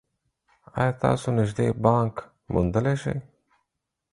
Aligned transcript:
ایا 0.79 0.91
تاسو 1.03 1.27
نږدې 1.37 1.67
بانک 1.83 2.15
موندلی 2.51 2.95
شئ؟ 3.01 3.17